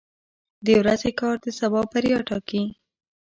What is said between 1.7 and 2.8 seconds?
بریا ټاکي.